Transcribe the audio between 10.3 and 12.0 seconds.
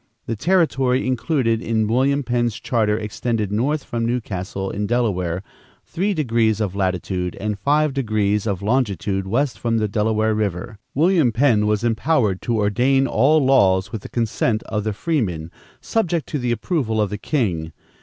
River. William Penn was